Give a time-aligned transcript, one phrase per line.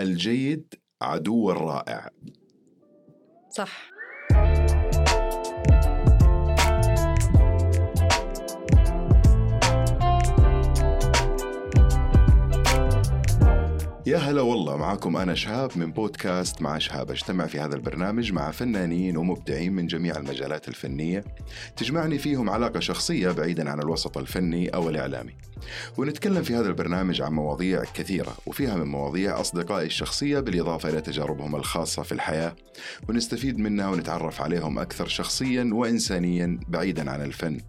[0.00, 2.10] الجيد عدو الرائع.
[3.50, 3.93] صح.
[14.06, 17.10] يا هلا والله معكم أنا شهاب من بودكاست مع شهاب.
[17.10, 21.24] أجتمع في هذا البرنامج مع فنانين ومبدعين من جميع المجالات الفنية.
[21.76, 25.34] تجمعني فيهم علاقة شخصية بعيدا عن الوسط الفني أو الإعلامي.
[25.96, 31.56] ونتكلم في هذا البرنامج عن مواضيع كثيرة وفيها من مواضيع أصدقائي الشخصية بالإضافة إلى تجاربهم
[31.56, 32.56] الخاصة في الحياة.
[33.08, 37.60] ونستفيد منها ونتعرف عليهم أكثر شخصيا وإنسانيا بعيدا عن الفن.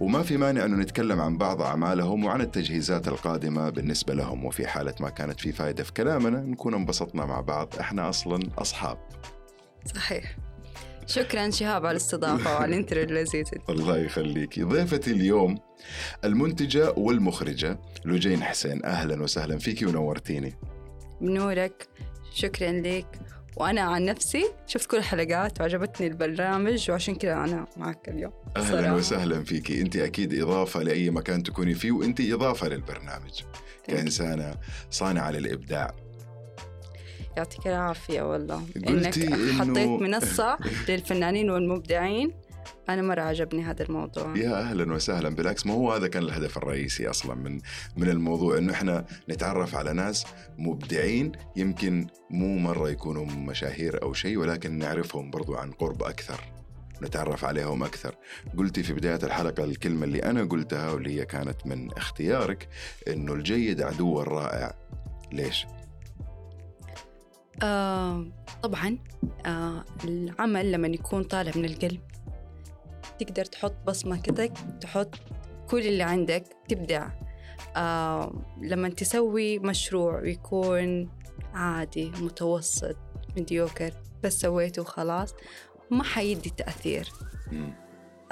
[0.00, 4.44] وما في مانع أنه نتكلم عن بعض أعمالهم وعن التجهيزات القادمة بالنسبة لهم.
[4.44, 7.74] وفي حالة ما كانت في فائدة في كلامنا نكون انبسطنا مع بعض.
[7.80, 8.98] إحنا أصلا أصحاب.
[9.94, 10.36] صحيح.
[11.06, 13.46] شكرا شهاب على الاستضافة وعلى الانترو اللذيذ.
[13.68, 15.58] الله يخليكي ضيفتي اليوم
[16.24, 18.84] المنتجة والمخرجة لجين حسين.
[18.84, 20.54] أهلا وسهلا فيكي ونورتيني.
[21.20, 21.88] بنورك.
[22.34, 23.06] شكرا لك.
[23.56, 28.32] وأنا عن نفسي شفت كل الحلقات وعجبتني البرنامج وعشان كذا أنا معك اليوم.
[28.56, 28.94] أهلا صراحة.
[28.94, 33.40] وسهلا فيكي أنت أكيد إضافة لأي مكان تكوني فيه وأنت إضافة للبرنامج.
[33.86, 34.54] كإنسانة
[34.90, 35.94] صانعة للإبداع.
[37.36, 38.62] يعطيك العافية والله.
[38.88, 39.14] إنك
[39.60, 42.32] حطيت منصة للفنانين والمبدعين.
[42.88, 44.36] أنا مرة عجبني هذا الموضوع.
[44.36, 47.60] يا أهلا وسهلا بالعكس ما هو هذا كان الهدف الرئيسي أصلا من
[47.96, 50.26] من الموضوع إنه إحنا نتعرف على ناس
[50.58, 56.40] مبدعين يمكن مو مرة يكونوا مشاهير أو شيء ولكن نعرفهم برضو عن قرب أكثر
[57.02, 58.14] نتعرف عليهم أكثر.
[58.58, 62.68] قلتي في بداية الحلقة الكلمة اللي أنا قلتها واللي هي كانت من اختيارك
[63.08, 64.74] إنه الجيد عدو الرائع.
[65.32, 65.66] ليش؟
[67.62, 68.26] آه
[68.62, 68.98] طبعا
[69.46, 72.00] آه العمل لما يكون طالع من القلب.
[73.20, 74.46] تقدر تحط بصمة كده
[74.80, 75.14] تحط
[75.70, 77.08] كل اللي عندك تبدع.
[77.76, 81.10] آه لما تسوي مشروع يكون
[81.54, 82.96] عادي متوسط
[83.36, 85.34] مديوكر بس سويته وخلاص
[85.90, 87.12] ما حيدي تأثير.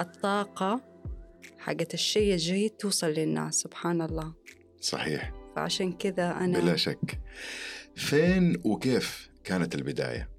[0.01, 0.81] الطاقة
[1.59, 4.33] حقت الشيء الجيد توصل للناس سبحان الله.
[4.81, 5.31] صحيح.
[5.55, 7.19] فعشان كذا أنا بلا شك.
[7.95, 10.29] فين وكيف كانت البداية؟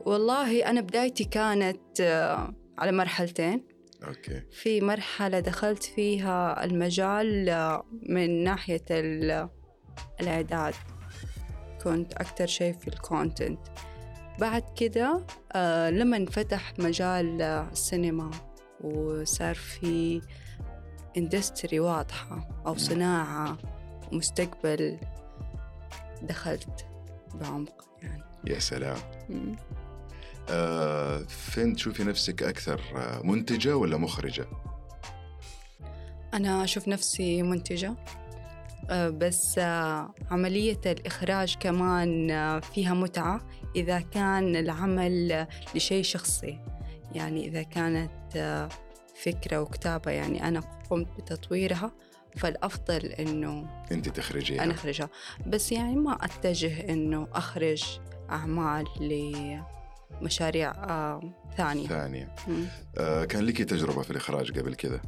[0.00, 3.64] والله أنا بدايتي كانت آه، على مرحلتين.
[4.08, 4.42] okay.
[4.52, 9.48] في مرحلة دخلت فيها المجال آه، من ناحية ال-
[10.20, 10.74] الإعداد.
[11.84, 13.60] كنت أكتر شيء في ال content
[14.38, 18.30] بعد كده آه، لما انفتح مجال آه، السينما
[18.80, 20.20] وصار في
[21.16, 23.58] اندستري واضحة أو صناعة
[24.12, 24.98] ومستقبل
[26.22, 26.86] دخلت
[27.34, 28.22] بعمق يعني.
[28.46, 28.96] يا سلام.
[30.48, 34.46] آه فين تشوفي نفسك أكثر آه منتجة ولا مخرجة؟
[36.34, 37.94] أنا أشوف نفسي منتجة
[38.90, 39.58] آه، بس
[40.30, 43.40] عملية الإخراج كمان فيها متعة
[43.76, 46.60] إذا كان العمل لشيء شخصي.
[47.12, 48.70] يعني إذا كانت
[49.22, 51.92] فكرة وكتابة يعني أنا قمت بتطويرها
[52.36, 54.64] فالأفضل إنه أنت تخرجيها.
[54.64, 55.08] أنا أخرجها.
[55.46, 57.84] بس يعني ما أتجه إنه أخرج
[58.30, 58.86] أعمال
[60.20, 61.20] لمشاريع آه،
[61.56, 61.88] ثانية.
[61.88, 62.34] ثانية.
[62.98, 65.00] آه كان لك تجربة في الإخراج قبل كذا؟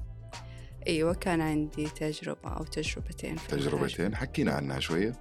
[0.86, 3.90] أيوة كان عندي تجربة أو تجربتين في الإخراج.
[3.90, 5.12] تجربتين؟ حكينا عنها شوية.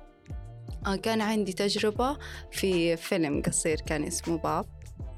[0.88, 2.18] آه كان عندي تجربة
[2.52, 4.66] في فيلم قصير كان اسمه باب.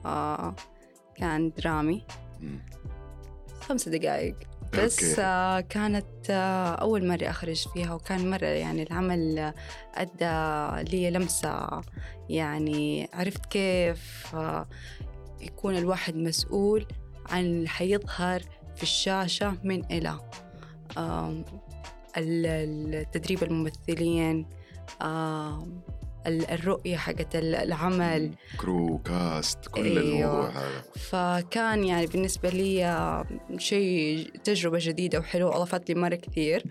[0.06, 0.56] آه
[1.16, 2.06] كان درامي.
[2.40, 2.60] مم.
[3.62, 4.36] خمس دقائق
[4.78, 5.16] بس.
[5.20, 9.54] آه كانت آه أول مرة أخرج فيها وكان مرة يعني العمل
[9.96, 11.82] أدى لي لمسة
[12.30, 14.68] يعني عرفت كيف آه
[15.42, 16.86] يكون الواحد مسؤول
[17.30, 18.42] عن اللي حيظهر
[18.76, 20.20] في الشاشة من إلى
[22.18, 24.46] التدريب الممثلين
[26.28, 30.02] الرؤية حقت ال- العمل crew cast كل أيوة.
[30.02, 33.26] الموضوع هذا فكان يعني بالنسبة لي آه،
[33.58, 36.64] شيء تجربة جديدة وحلوة أضافت لي مرة كثير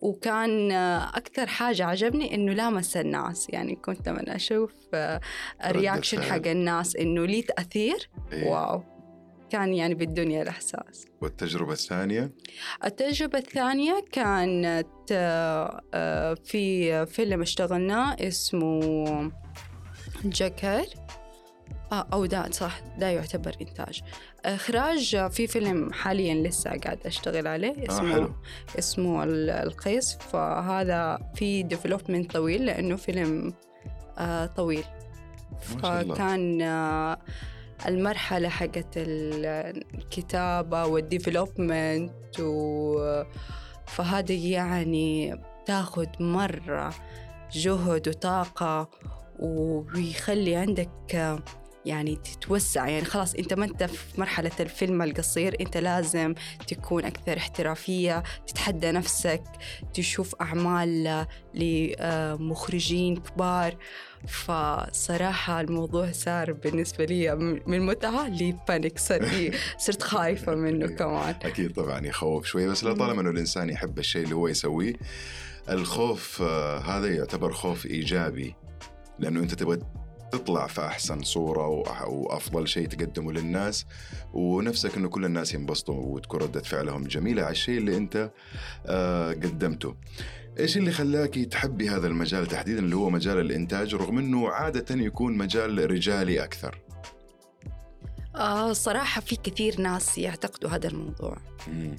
[0.00, 5.20] وكان آه، أكثر حاجة عجبني إنه لامس الناس يعني كنت لما أشوف آه،
[5.64, 6.40] ال reaction الفعل.
[6.40, 8.48] حق الناس إنه لي تأثير إيه.
[8.48, 8.82] wow
[9.52, 11.06] كان يعني بالدنيا الإحساس.
[11.20, 12.32] والتجربة الثانية؟
[12.84, 19.32] التجربة الثانية كانت آه، آه، في فيلم اشتغلناه اسمه
[20.24, 20.84] جاكر
[21.92, 24.02] آه أو ده صح ده يعتبر إنتاج.
[24.44, 28.32] إخراج في فيلم حاليا لسه قاعد أشتغل عليه آه اسمه حلو.
[28.78, 30.14] اسمه ال- القيس.
[30.16, 33.54] فهذا في ديفلوبمنت طويل لأنه فيلم
[34.18, 34.84] آه طويل.
[35.60, 37.18] فكان آه
[37.86, 43.22] المرحلة حقت ال- الكتابة والديفلوبمنت و
[43.86, 46.94] فهذه يعني تاخد مرة
[47.52, 48.88] جهد وطاقة
[49.38, 51.42] وبيخلي عندك
[51.86, 52.88] يعني تتوسع.
[52.88, 56.34] يعني خلاص أنت ما أنت في مرحلة الفيلم القصير أنت لازم
[56.68, 59.42] تكون أكثر احترافية تتحدى نفسك
[59.94, 63.76] تشوف أعمال لمخرجين كبار.
[64.28, 67.34] فصراحة الموضوع صار بالنسبة لي
[67.66, 68.98] من متعة لبانيك
[69.78, 71.34] صرت خايفة منه كمان.
[71.42, 72.66] أكيد طبعا يخوف شوي.
[72.66, 74.92] بس لا طالما أنه الإنسان يحب الشيء اللي هو يسويه
[75.68, 78.54] الخوف آه، هذا يعتبر خوف إيجابي.
[79.18, 79.78] لأنه أنت تبغى
[80.32, 81.66] تطلع في أحسن صورة
[82.08, 83.86] وأفضل شيء تقدمه للناس
[84.32, 88.30] ونفسك أنه كل الناس ينبسطوا وتكون ردة فعلهم جميلة على الشيء اللي أنت
[88.86, 89.94] آه، قدمته
[90.58, 95.36] إيش اللي خلاكي تحبي هذا المجال تحديدا اللي هو مجال الإنتاج رغم إنه عادة يكون
[95.36, 96.78] مجال رجالي أكثر؟
[98.36, 101.36] آه صراحة في كثير ناس يعتقدوا هذا الموضوع.
[101.68, 101.96] مم.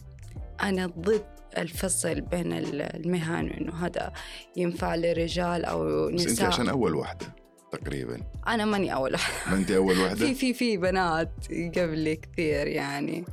[0.61, 1.25] أنا ضد
[1.57, 4.13] الفصل بين المهن انه هذا
[4.55, 7.42] ينفع للرجال أو نساء بس أنت عشان أول واحدة
[7.77, 8.17] تقريبا.
[8.47, 9.51] أنا ماني أول واحدة.
[9.51, 11.31] ما انت أول واحدة؟ في في في بنات
[11.77, 13.25] قبلي كثير يعني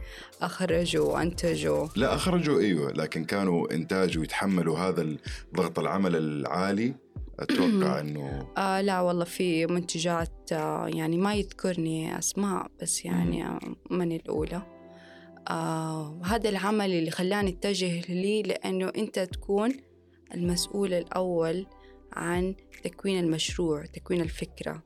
[0.42, 1.86] أخرجوا وأنتجوا.
[1.96, 5.16] لا أخرجوا أيوه لكن كانوا انتاج ويتحملوا هذا
[5.54, 6.94] ضغط العمل العالي.
[7.38, 13.58] أتوقع إنه آه لا والله في منتجات آه يعني ما يذكرني أسماء بس يعني
[13.90, 14.62] ماني الأولى.
[15.48, 19.72] آه هذا العمل اللي خلاني أتجه لي لأنه أنت تكون
[20.34, 21.66] المسؤول الأول
[22.12, 22.54] عن
[22.84, 24.82] تكوين المشروع تكوين الفكرة.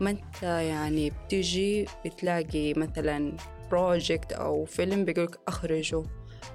[0.00, 3.36] ما أنت يعني بتجي بتلاقي مثلا
[3.70, 6.02] بروجكت أو فيلم بيقولك أخرجه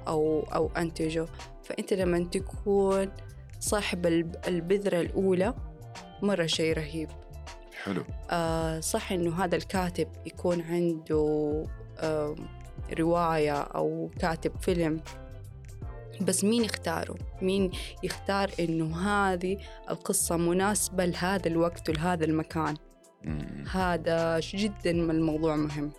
[0.07, 1.25] أو أو أنتجه.
[1.63, 3.11] فأنت لما تكون
[3.59, 4.05] صاحب
[4.47, 5.53] البذرة الأولى
[6.21, 7.09] مرة شيء رهيب.
[7.83, 8.03] حلو.
[8.29, 11.65] آه صح إنه هذا الكاتب يكون عنده
[11.99, 12.35] آه
[12.99, 15.01] رواية أو كاتب فيلم.
[16.21, 17.71] بس مين يختاره؟ مين
[18.03, 19.57] يختار إنه هذه
[19.89, 22.75] القصة مناسبة لهذا الوقت ولهذا المكان؟
[23.71, 25.91] هذا جدا الموضوع مهم.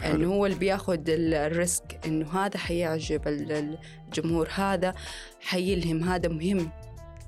[0.00, 0.14] حلو.
[0.14, 4.94] إنه هو اللي بياخذ الريسك إنه هذا حيعجب الجمهور هذا
[5.40, 6.70] حيلهم هذا مهم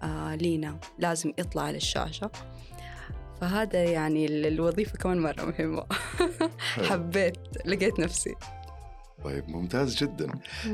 [0.02, 0.78] آه لينا.
[0.98, 2.30] لازم يطلع على الشاشه
[3.40, 5.84] فهذا يعني الوظيفة كمان مرة مهمة.
[6.90, 8.34] حبيت لقيت نفسي.
[9.24, 10.32] طيب ممتاز جدا.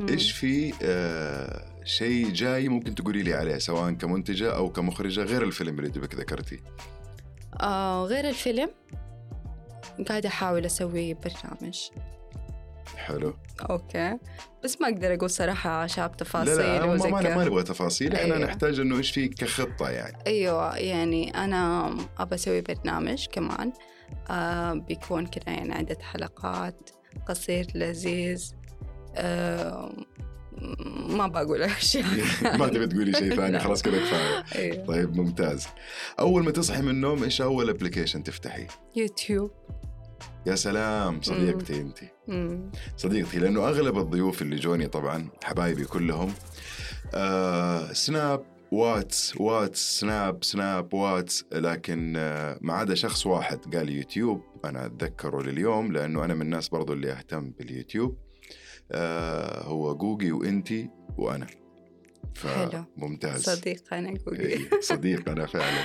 [0.08, 5.79] إيش في آه شيء جاي ممكن تقولي لي عليه سواء كمنتجة أو كمخرجة غير الفيلم
[5.79, 6.61] اللي دوبك ذكرتي
[7.61, 8.70] آه غير الفيلم
[10.08, 11.79] قاعدة أحاول أسوي برنامج.
[12.97, 13.35] حلو.
[13.70, 14.19] أوكي.
[14.64, 18.35] بس ما أقدر أقول صراحة شاب تفاصيل لا لا ما, ما, ما نبغى تفاصيل إحنا
[18.35, 18.47] أيوة.
[18.47, 20.17] نحتاج إنه إيش في كخطة يعني.
[20.26, 23.73] أيوه يعني أنا أبى أسوي برنامج كمان
[24.31, 26.91] آه بيكون كذا يعني عدة حلقات.
[27.29, 28.53] قصير لذيذ.
[29.17, 29.93] أه
[31.09, 32.05] ما بقول اشياء
[32.59, 34.45] ما تبي تقولي شيء ثاني خلاص كذا كفاية.
[34.55, 34.85] أيوه.
[34.87, 35.67] طيب ممتاز.
[36.19, 38.67] أول ما تصحي من النوم إيش أول application تفتحي؟
[38.97, 39.51] يوتيوب.
[40.47, 41.99] يا سلام صديقتي أنت.
[42.97, 46.33] صديقتي لأنه أغلب الضيوف اللي جوني طبعا حبايبي كلهم
[47.15, 54.43] آه سناب واتس واتس سناب سناب واتس لكن آه، ما عدا شخص واحد قال يوتيوب
[54.65, 58.19] أنا أتذكره لليوم لأنه أنا من الناس برضو اللي أهتم باليوتيوب.
[58.93, 61.47] آه هو جوجي وإنتي وأنا.
[62.35, 63.43] فممتاز.
[63.43, 64.43] صديق أنا جوجي.
[64.43, 65.85] إيه، صديق أنا فعلا.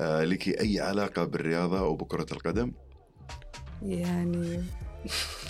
[0.00, 2.72] آه لك أي علاقة بالرياضة أو بكرة القدم؟
[3.82, 4.62] يعني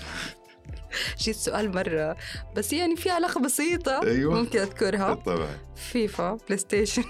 [1.18, 2.16] جيت سؤال مرة.
[2.56, 4.34] بس يعني في علاقة بسيطة أيوة.
[4.34, 5.14] ممكن أذكرها.
[5.14, 7.04] طبعا فيفا بلاي ستيشن.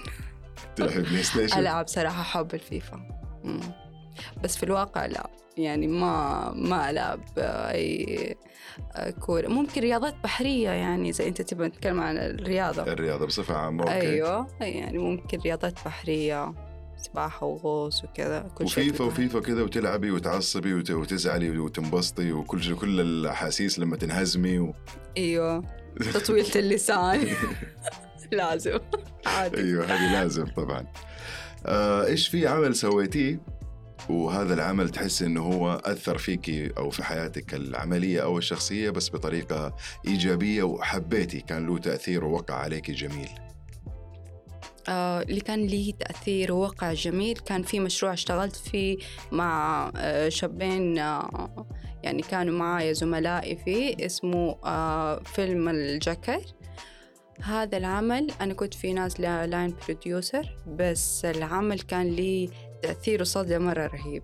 [0.75, 3.21] تلعب بلاي ستيشن؟ ألعب صراحة حب الفيفا.
[3.43, 3.86] مم.
[4.43, 5.29] بس في الواقع لا.
[5.57, 8.35] يعني ما ما ألعب أي
[9.19, 9.47] كورة.
[9.47, 12.83] ممكن رياضات بحرية يعني إذا أنت تبغى تتكلم عن الرياضة.
[12.83, 13.93] الرياضة بصفة عامة أوكي.
[13.93, 14.47] أيوة.
[14.61, 16.53] يعني ممكن رياضات بحرية
[16.97, 23.79] سباحة وغوص وكذا كل شيء وفيفا وفيفا كذا وتلعبي وتعصبي وتزعلي وتنبسطي وكل كل الأحاسيس
[23.79, 24.73] لما تنهزمي و...
[25.17, 25.63] أيوة.
[26.13, 27.27] تطويلة اللسان.
[28.31, 28.79] لازم.
[29.25, 29.57] عادي.
[29.57, 30.85] أيوة هذه لازم طبعا.
[31.65, 33.39] آه إيش في عمل سويتيه؟
[34.09, 39.75] وهذا العمل تحس إنه هو أثر فيكي أو في حياتك العملية أو الشخصية بس بطريقة
[40.07, 43.29] إيجابية وحبيتي كان له تأثير ووقع عليك جميل.
[44.89, 48.97] آه اللي كان لي تأثير ووقع جميل كان في مشروع اشتغلت فيه
[49.31, 51.67] مع آه شابين آه
[52.03, 54.55] يعني كانوا معايا زملائي فيه اسمه
[55.23, 56.41] فيلم الجاكر
[57.41, 62.49] هذا العمل أنا كنت في ناس line producer بس العمل كان لي
[62.83, 64.23] تأثير وصدى مرة رهيب.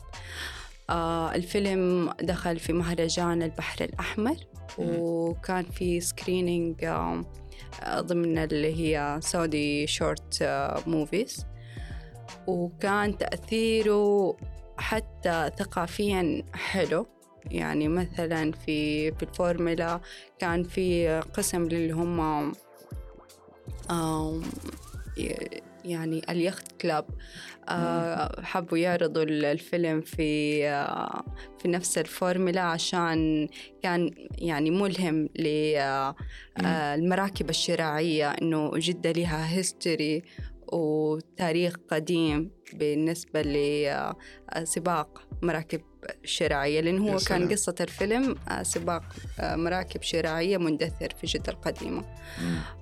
[0.90, 4.36] آه الفيلم دخل في مهرجان البحر الأحمر
[4.78, 7.24] وكان في screening آه
[8.00, 10.44] ضمن اللي هي سعودي short
[10.88, 11.46] movies
[12.48, 14.38] وكان تأثيره
[14.78, 17.08] حتى ثقافيا حلو.
[17.52, 20.00] يعني مثلا في في الفورمولا
[20.40, 22.54] كان في قسم اللي هم
[25.86, 27.06] يعني اليخت club.
[27.70, 31.26] آه، حبوا يعرضوا الفيلم في آه،
[31.60, 33.48] في نفس الفورمولا عشان
[33.84, 35.30] كان يعني ملهم
[36.58, 40.24] للمراكب الشراعية إنه جدة لها history
[40.74, 45.82] وتاريخ قديم بالنسبة لسباق مراكب
[46.24, 49.04] شراعية لأن هو كان قصة الفيلم آه، سباق
[49.40, 52.06] آه، مراكب شراعية مندثر في جدة القديمة.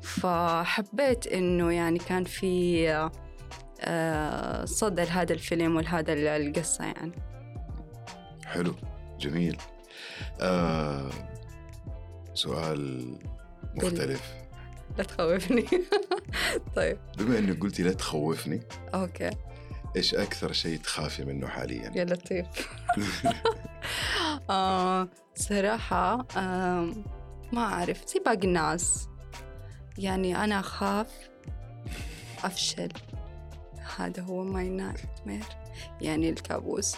[0.02, 2.90] فحبيت إنه يعني كان في
[3.82, 7.12] آه، صدى لهذا الفيلم ولهذا القصة يعني.
[8.46, 8.76] حلو.
[9.20, 9.58] جميل.
[10.42, 11.10] آه
[12.34, 13.14] سؤال
[13.76, 14.34] مختلف.
[14.98, 15.66] لا تخوفني.
[16.76, 16.98] طيب.
[17.18, 18.62] بما إنك قلتي لا تخوفني
[18.94, 19.30] أوكي.
[19.96, 22.48] إيش أكثر شيء تخافي منه حاليا؟ يا لطيف.
[24.50, 26.92] آه صراحة آه
[27.54, 29.08] ما أعرف زي باقي الناس.
[29.98, 31.08] يعني أنا أخاف
[32.44, 32.90] أفشل.
[33.98, 35.44] هذا هو my nightmare
[36.02, 36.96] يعني الكابوس.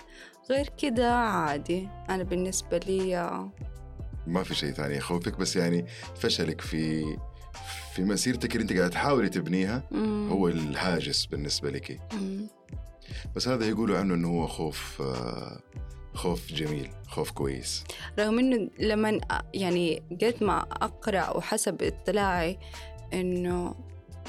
[0.50, 1.90] غير كده عادي.
[2.10, 3.50] أنا بالنسبة لي آه،
[4.28, 5.86] ما في شيء ثاني يخوفك بس يعني
[6.16, 7.04] فشلك في
[7.94, 10.30] في مسيرتك اللي أنت قاعدة تحاولي تبنيها مم.
[10.32, 12.00] هو الهاجس بالنسبة لك.
[13.36, 15.60] بس هذا يقولوا عنه إنه هو خوف آه،
[16.14, 17.84] خوف جميل خوف كويس.
[18.20, 19.20] رغم إنه لما
[19.54, 22.60] يعني قد ما أقرأ وحسب اطلاعي
[23.14, 23.76] إنه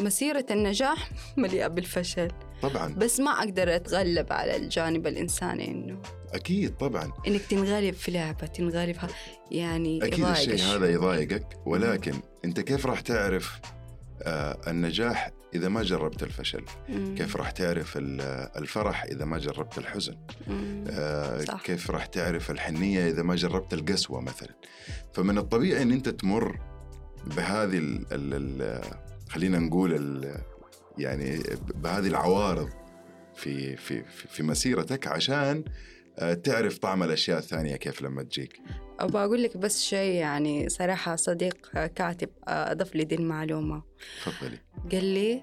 [0.00, 2.28] مسيرة النجاح مليئة بالفشل.
[2.62, 2.94] طبعا.
[2.94, 5.98] بس ما أقدر أتغلب على الجانب الإنساني إنه
[6.32, 7.12] أكيد طبعا.
[7.26, 8.96] إنك تنغلب في لعبة تنغلب
[9.50, 10.76] يعني أكيد يضايق الشيء.
[10.76, 12.14] هذا يضايقك ولكن
[12.44, 13.60] أنت كيف راح تعرف
[14.22, 17.14] آه، النجاح إذا ما جربت الفشل مم.
[17.14, 18.20] كيف راح تعرف ال-
[18.56, 20.84] الفرح إذا ما جربت الحزن مم.
[20.90, 21.62] آه، صح.
[21.62, 24.54] كيف راح تعرف الحنية إذا ما جربت القسوة مثلا
[25.14, 26.58] فمن الطبيعي إن أنت تمر
[27.26, 28.80] بهذه ال ال ال
[29.28, 30.34] خلينا نقول ال
[30.99, 31.40] يعني
[31.75, 32.68] بهذه العوارض
[33.34, 35.64] في في في في مسيرتك عشان
[36.18, 38.61] آه، تعرف طعم الأشياء الثانية كيف لما تجيك
[39.00, 43.82] أبغى أقول لك بس شيء يعني صراحة صديق كاتب أضاف لي دي المعلومة.
[44.24, 44.58] تفضلي.
[44.92, 45.42] قال لي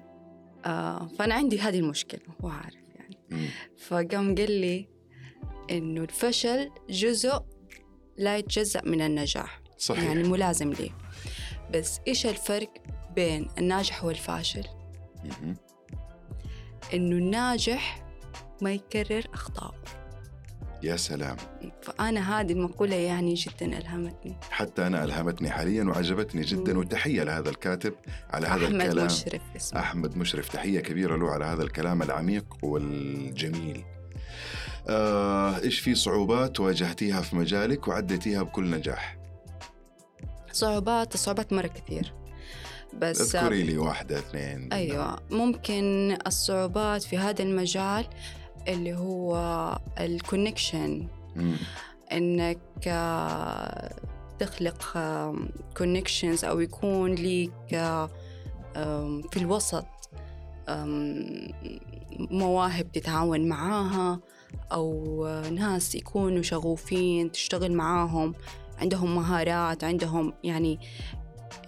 [0.64, 3.18] آه فأنا عندي هذه المشكلة هو عارف يعني.
[3.30, 3.46] مم.
[3.78, 4.88] فقام قال لي
[5.70, 7.42] إنه الفشل جزء
[8.16, 9.60] لا يتجزأ من النجاح.
[9.78, 10.04] صحيح.
[10.04, 10.90] يعني ملازم لي.
[11.74, 12.72] بس إيش الفرق
[13.14, 14.64] بين الناجح والفاشل.
[16.94, 18.04] إنه الناجح
[18.62, 20.01] ما يكرر أخطاءه.
[20.82, 21.36] يا سلام.
[21.82, 24.36] فأنا هذه المقولة يعني جدا ألهمتني.
[24.50, 26.78] حتى أنا ألهمتني حاليا وعجبتني جدا مم.
[26.78, 27.94] وتحية لهذا الكاتب
[28.30, 29.06] على هذا أحمد الكلام.
[29.06, 29.80] مشرف اسمه.
[29.80, 33.84] أحمد مشرف تحية كبيرة له على هذا الكلام العميق والجميل.
[34.88, 39.18] آه، إيش في صعوبات واجهتيها في مجالك وعديتيها بكل نجاح؟
[40.52, 42.14] صعوبات الصعوبات مرة كثير.
[42.98, 44.72] بس اذكري لي واحدة اثنين.
[44.72, 48.06] أيوة ممكن الصعوبات في هذا المجال
[48.68, 49.36] اللي هو
[50.00, 51.06] ال connection.
[52.12, 53.94] إنك آه،
[54.38, 54.98] تخلق
[55.76, 58.10] connections أو يكون ليك آه،
[59.30, 59.86] في الوسط
[62.18, 64.20] مواهب تتعاون معاها
[64.72, 68.34] أو آه، ناس يكونوا شغوفين تشتغل معاهم
[68.78, 70.78] عندهم مهارات عندهم يعني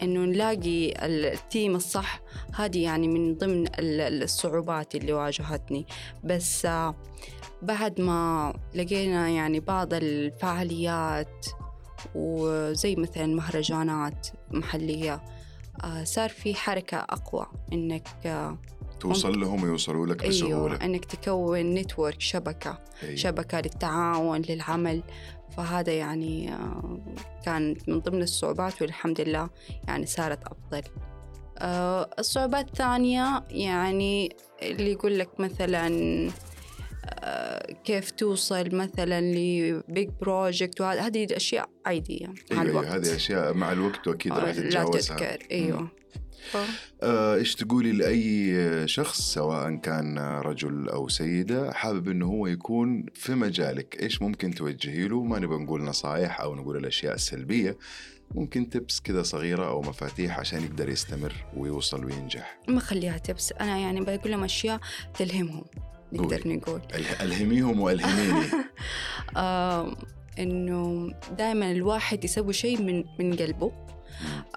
[0.03, 2.21] إنه نلاقي ال team الصح.
[2.55, 5.87] هذه يعني من ضمن ال- الصعوبات اللي واجهتني.
[6.25, 6.95] بس آه،
[7.63, 11.47] بعد ما لقينا يعني بعض الفعاليات
[12.15, 15.25] وزي مثلا مهرجانات محلية
[15.85, 18.59] آه، صار في حركة أقوى إنك آه،
[19.09, 20.57] توصل لهم ويوصلوا لك بسهولة.
[20.75, 22.79] أيوة إنك تكون نتورك شبكة.
[23.03, 23.15] أيوة.
[23.15, 25.03] شبكة للتعاون للعمل.
[25.57, 27.01] فهذا يعني آه،
[27.45, 29.51] كانت من ضمن الصعوبات والحمد لله
[29.89, 30.83] يعني صارت أفضل.
[31.59, 35.89] آه، الصعوبات الثانية يعني اللي يقول لك مثلا
[37.07, 42.85] آه، كيف توصل مثلا لبيج بروجكت وهذه هذه الأشياء عادية مع أيوه الوقت.
[42.87, 45.17] أيوة هذه أشياء مع الوقت وأكيد راح آه، لا تتجاوزها.
[45.17, 45.47] تذكر.
[45.53, 45.79] أيوة.
[45.81, 45.89] آه،
[47.03, 54.03] إيش تقولي لأي شخص سواء كان رجل أو سيدة حابب إنه هو يكون في مجالك؟
[54.03, 57.77] إيش ممكن توجهي له؟ ما نبغى نقول نصائح أو نقول الأشياء السلبية
[58.35, 62.59] ممكن تبس كذا صغيرة أو مفاتيح عشان يقدر يستمر ويوصل وينجح.
[62.69, 64.81] ما خليها تبس أنا يعني بقول لهم أشياء
[65.19, 65.65] تلهمهم
[66.13, 66.57] نقدر قولي.
[66.57, 66.81] نقول.
[66.93, 68.47] أله- ألهميهم وألهميني.
[69.37, 69.97] آه
[70.39, 73.73] إنه دائما الواحد يسوي شيء من من قلبه.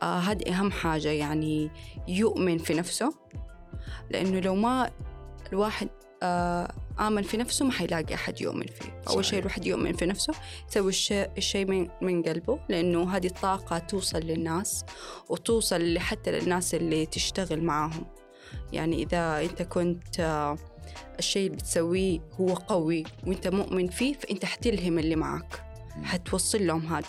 [0.02, 1.72] آه هذه أهم حاجة يعني
[2.08, 3.14] يؤمن في نفسه
[4.10, 4.92] لأنه لو ما
[5.54, 5.90] الواحد
[6.24, 9.02] آه، آمن في نفسه ما حيلاقي أحد يؤمن فيه.
[9.10, 10.34] أول شيء الواحد يؤمن في نفسه
[10.70, 10.90] يسوي
[11.38, 14.86] الشيء, من, من قلبه لأنه هذه الطاقة توصل للناس
[15.30, 18.06] وتوصل حتى للناس اللي تشتغل معاهم.
[18.74, 20.58] يعني إذا أنت كنت آه،
[21.20, 25.64] الشيء اللي بتسويه هو قوي وأنت مؤمن فيه فأنت حتلهم اللي معك
[26.04, 27.06] حتوصل لهم هذه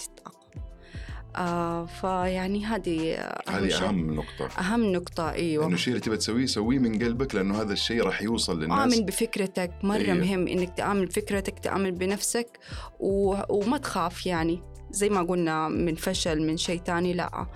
[1.39, 3.15] آه فيعني هذه
[3.49, 4.49] هذه أهم نقطة.
[4.59, 5.67] أهم نقطة أيوة.
[5.67, 8.95] إنه الشيء اللي تبى تسويه سويه من قلبك لأنه هذا الشيء راح يوصل للناس.
[8.95, 9.71] آمن بفكرتك.
[9.83, 10.15] مرة أيوة.
[10.15, 12.59] مهم إنك تآمن بفكرتك تآمن بنفسك
[13.01, 13.37] و...
[13.49, 14.63] وما تخاف يعني.
[14.91, 17.47] زي ما قلنا من فشل من شيء تاني لا.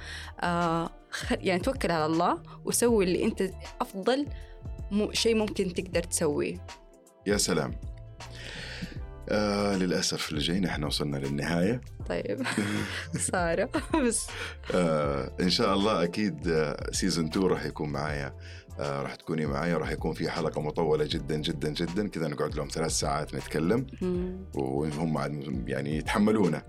[0.40, 0.90] آه
[1.30, 4.26] يعني توكل على الله وسوي اللي أنت أفضل
[5.12, 6.66] شيء ممكن تقدر تسويه.
[7.26, 7.74] يا سلام.
[9.32, 11.80] آه للأسف لجينا إحنا وصلنا للنهاية.
[12.08, 12.42] طيب.
[13.32, 13.70] سارة
[14.06, 14.26] بس.
[14.74, 18.34] آه إن شاء الله أكيد سيزون 2 راح يكون معايا.
[18.80, 22.08] آه راح تكوني معايا راح يكون في حلقة مطولة جدا جدا جدا.
[22.08, 23.86] كذا نقعد لهم ثلاث ساعات نتكلم.
[24.54, 25.18] وهم
[25.68, 26.62] يعني يتحملونا.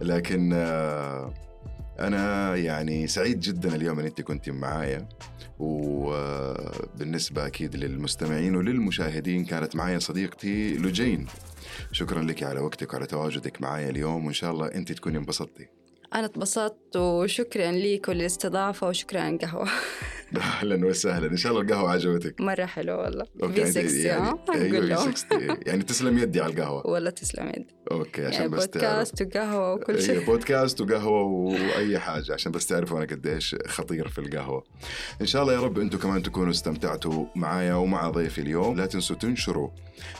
[0.00, 1.34] لكن آه
[2.00, 5.08] أنا يعني سعيد جدا اليوم أن أنت كنت معايا
[5.58, 11.26] وبالنسبة أكيد للمستمعين وللمشاهدين كانت معايا صديقتي لجين.
[11.92, 15.68] شكرا لك على وقتك وعلى تواجدك معايا اليوم وإن شاء الله أنت تكوني انبسطتي.
[16.14, 19.68] أنا اتبسطت وشكرا لك وللاستضافة وشكرا على القهوة
[20.36, 21.26] أهلا وسهلا.
[21.26, 22.40] إن شاء الله القهوة عجبتك.
[22.40, 23.26] مرة حلوة والله.
[23.42, 26.86] okay في 60 يعني أيوه 60 يعني تسلم يدي على القهوة.
[26.90, 27.66] والله تسلم يدي.
[27.90, 30.10] okay عشان يعني بس بودكاست وقهوة وكل شيء.
[30.14, 34.64] أيوه بودكاست وقهوة وأي حاجة عشان بس تعرفوا أنا قديش خطير في القهوة.
[35.20, 38.76] إن شاء الله يا رب أنتم كمان تكونوا استمتعتوا معايا ومع ضيفي اليوم.
[38.76, 39.70] لا تنسوا تنشروا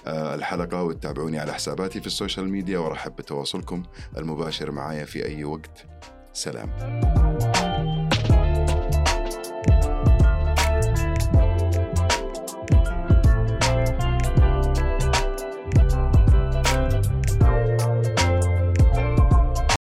[0.06, 3.82] آه، الحلقة وتتابعوني على حساباتي في ال social media وأرحب بتواصلكم
[4.16, 5.86] المباشر معايا في أي وقت.
[6.32, 6.70] سلام.